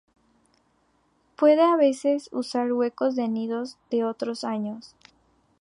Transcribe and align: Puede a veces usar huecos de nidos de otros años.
Puede 1.35 1.61
a 1.61 1.75
veces 1.75 2.27
usar 2.33 2.73
huecos 2.73 3.15
de 3.15 3.27
nidos 3.27 3.77
de 3.91 4.03
otros 4.03 4.43
años. 4.43 4.95